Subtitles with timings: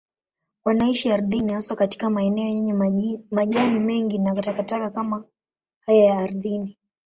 [0.65, 2.73] Wanaishi ardhini, haswa katika maeneo yenye
[3.31, 5.23] majani mengi na takataka kama
[5.79, 6.77] haya ardhini.